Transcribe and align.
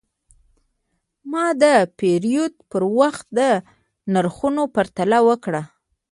ما 1.31 1.45
د 1.61 1.63
پیرود 1.97 2.53
پر 2.69 2.83
وخت 2.99 3.25
د 3.37 3.39
نرخونو 4.13 4.63
پرتله 4.75 5.19
وکړه. 5.27 5.61